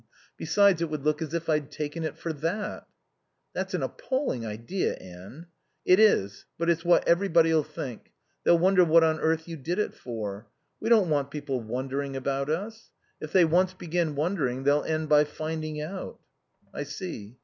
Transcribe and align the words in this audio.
Besides, 0.35 0.81
it 0.81 0.89
would 0.89 1.03
look 1.03 1.21
as 1.21 1.35
if 1.35 1.47
I'd 1.47 1.69
taken 1.69 2.03
it 2.03 2.17
for 2.17 2.33
that." 2.33 2.87
"That's 3.53 3.75
an 3.75 3.83
appalling 3.83 4.43
idea, 4.43 4.95
Anne." 4.95 5.45
"It 5.85 5.99
is. 5.99 6.47
But 6.57 6.71
it's 6.71 6.83
what 6.83 7.07
everybody'll 7.07 7.61
think. 7.61 8.11
They'll 8.43 8.57
wonder 8.57 8.83
what 8.83 9.03
on 9.03 9.19
earth 9.19 9.47
you 9.47 9.57
did 9.57 9.77
it 9.77 9.93
for. 9.93 10.47
We 10.79 10.89
don't 10.89 11.11
want 11.11 11.29
people 11.29 11.61
wondering 11.61 12.15
about 12.15 12.49
us. 12.49 12.89
If 13.19 13.31
they 13.31 13.45
once 13.45 13.75
begin 13.75 14.15
wondering 14.15 14.63
they'll 14.63 14.81
end 14.81 15.07
by 15.07 15.23
finding 15.23 15.79
out." 15.79 16.19
"I 16.73 16.81
see. 16.81 17.37